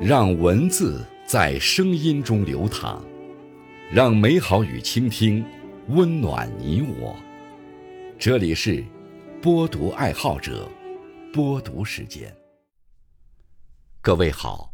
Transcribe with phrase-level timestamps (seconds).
[0.00, 3.04] 让文字在声音中流淌，
[3.92, 5.44] 让美好与倾听
[5.88, 7.16] 温暖你我。
[8.16, 8.84] 这里是
[9.42, 10.70] 播读爱好者
[11.32, 12.32] 播读时间。
[14.00, 14.72] 各位好，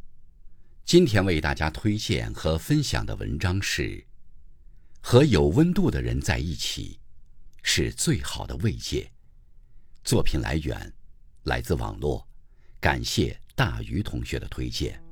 [0.84, 4.04] 今天为大家推荐和分享的文章是：
[5.00, 7.00] 和有温度的人在一起
[7.62, 9.10] 是最好的慰藉。
[10.04, 10.92] 作品来源
[11.44, 12.28] 来自网络，
[12.78, 15.02] 感谢大鱼同学的推荐。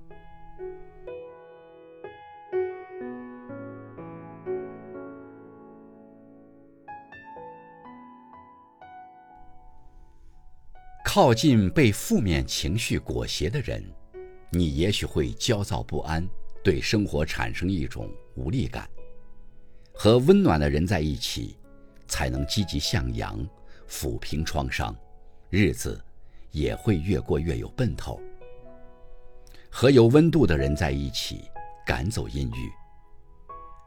[11.14, 13.84] 靠近被负面情绪裹挟的人，
[14.50, 16.26] 你也许会焦躁不安，
[16.64, 18.88] 对生活产生一种无力感。
[19.92, 21.58] 和温暖的人在一起，
[22.08, 23.46] 才能积极向阳，
[23.86, 24.96] 抚平创伤，
[25.50, 26.02] 日子
[26.50, 28.18] 也会越过越有奔头。
[29.68, 31.42] 和有温度的人在一起，
[31.86, 32.72] 赶走阴郁。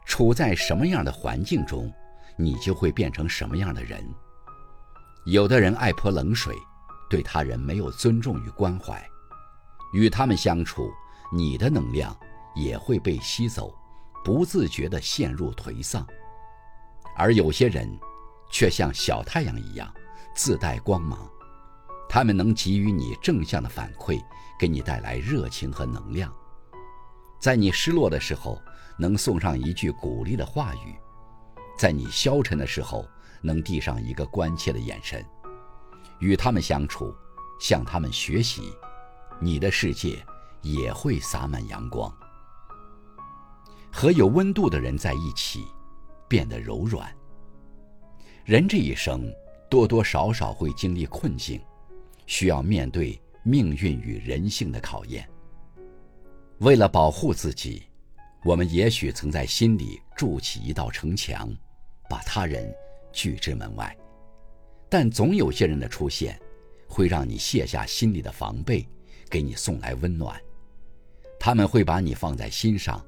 [0.06, 1.92] 处在什么样的环境中，
[2.36, 4.00] 你就会变成什么样的人。
[5.24, 6.54] 有的人爱泼冷水。
[7.08, 9.04] 对他人没有尊重与关怀，
[9.92, 10.90] 与他们相处，
[11.32, 12.16] 你的能量
[12.54, 13.74] 也会被吸走，
[14.24, 16.06] 不自觉地陷入颓丧。
[17.16, 17.88] 而有些人，
[18.50, 19.92] 却像小太阳一样，
[20.34, 21.18] 自带光芒，
[22.08, 24.22] 他们能给予你正向的反馈，
[24.58, 26.34] 给你带来热情和能量，
[27.40, 28.60] 在你失落的时候，
[28.98, 30.94] 能送上一句鼓励的话语，
[31.78, 33.06] 在你消沉的时候，
[33.42, 35.24] 能递上一个关切的眼神。
[36.18, 37.14] 与他们相处，
[37.60, 38.72] 向他们学习，
[39.40, 40.24] 你的世界
[40.62, 42.12] 也会洒满阳光。
[43.92, 45.64] 和有温度的人在一起，
[46.28, 47.10] 变得柔软。
[48.44, 49.32] 人这一生
[49.70, 51.60] 多多少少会经历困境，
[52.26, 55.28] 需要面对命运与人性的考验。
[56.58, 57.84] 为了保护自己，
[58.44, 61.50] 我们也许曾在心里筑起一道城墙，
[62.08, 62.72] 把他人
[63.12, 63.96] 拒之门外。
[64.88, 66.40] 但总有些人的出现，
[66.88, 68.86] 会让你卸下心里的防备，
[69.28, 70.40] 给你送来温暖。
[71.38, 73.04] 他们会把你放在心上，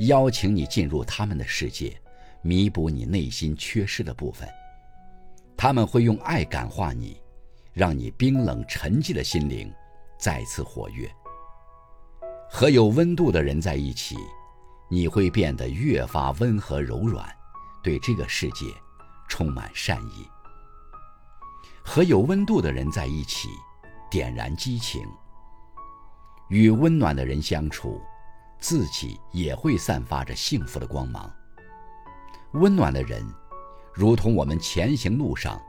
[0.00, 1.96] 邀请你进入他们的世界，
[2.42, 4.48] 弥补你内心缺失的部分。
[5.56, 7.20] 他们会用爱感化你，
[7.72, 9.72] 让你冰冷沉寂的心灵
[10.18, 11.10] 再次活跃。
[12.50, 14.16] 和有温度的人在一起，
[14.90, 17.26] 你会变得越发温和柔软，
[17.82, 18.66] 对这个世界
[19.28, 20.26] 充满善意。
[21.84, 23.48] 和有温度的人在一起，
[24.10, 25.06] 点燃激情。
[26.48, 28.00] 与温暖的人相处，
[28.58, 31.30] 自己也会散发着幸福的光芒。
[32.52, 33.26] 温暖的人，
[33.92, 35.60] 如同我们前行路上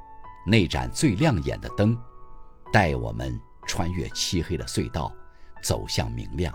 [0.46, 1.98] 那盏最亮眼的灯，
[2.72, 5.12] 带我们穿越漆黑的隧道，
[5.62, 6.54] 走向明亮。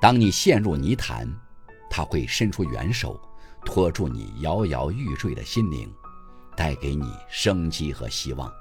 [0.00, 1.26] 当你陷入泥潭，
[1.90, 3.18] 他会伸出援手，
[3.64, 5.92] 托住你摇摇欲坠的心灵。
[6.58, 8.52] 带给你生机和希望。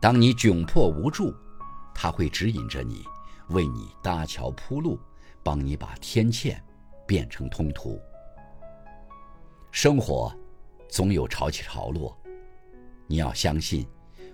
[0.00, 1.32] 当你窘迫无助，
[1.94, 3.04] 他会指引着你，
[3.50, 4.98] 为你搭桥铺路，
[5.44, 6.60] 帮你把天堑
[7.06, 8.00] 变成通途。
[9.70, 10.36] 生活
[10.88, 12.20] 总有潮起潮落，
[13.06, 13.86] 你要相信，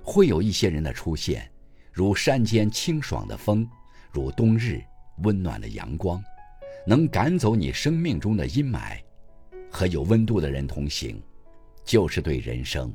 [0.03, 1.53] 会有一些人的出现，
[1.93, 3.69] 如山间清爽的风，
[4.11, 4.83] 如冬日
[5.19, 6.19] 温暖的阳光，
[6.87, 8.99] 能赶走你生命中的阴霾，
[9.71, 11.23] 和有温度的人同行。
[11.88, 12.93] 就是对人生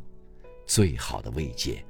[0.67, 1.83] 最好的慰藉。